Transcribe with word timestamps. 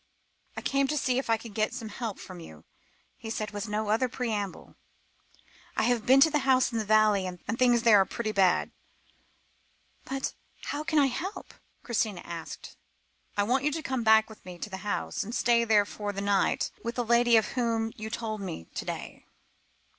"I 0.57 0.61
came 0.63 0.87
to 0.87 0.97
see 0.97 1.19
if 1.19 1.29
I 1.29 1.37
could 1.37 1.53
get 1.53 1.75
some 1.75 1.89
help 1.89 2.17
from 2.17 2.39
you," 2.39 2.65
he 3.17 3.29
said, 3.29 3.51
with 3.51 3.69
no 3.69 3.89
other 3.89 4.09
preamble. 4.09 4.75
"I 5.77 5.83
have 5.83 6.07
been 6.07 6.19
to 6.21 6.31
the 6.31 6.39
house 6.39 6.71
in 6.71 6.79
the 6.79 6.85
valley, 6.85 7.27
and 7.27 7.39
things 7.59 7.83
there 7.83 8.01
are 8.01 8.05
pretty 8.05 8.31
bad." 8.31 8.71
"But 10.05 10.33
how 10.63 10.83
can 10.83 10.97
I 10.97 11.05
help?" 11.05 11.53
Christina 11.83 12.21
asked. 12.25 12.77
"I 13.37 13.43
want 13.43 13.63
you 13.63 13.71
to 13.71 13.83
come 13.83 14.01
back 14.03 14.27
with 14.27 14.43
me 14.43 14.57
to 14.57 14.71
the 14.71 14.77
house, 14.77 15.23
and 15.23 15.35
stay 15.35 15.65
there 15.65 15.85
for 15.85 16.11
the 16.11 16.19
night, 16.21 16.71
with 16.83 16.95
the 16.95 17.05
lady 17.05 17.37
of 17.37 17.49
whom 17.49 17.91
you 17.95 18.09
told 18.09 18.41
me 18.41 18.65
to 18.73 18.85
day." 18.85 19.27